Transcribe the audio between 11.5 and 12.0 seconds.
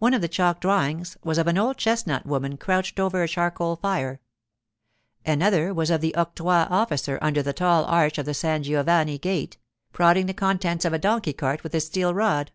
with his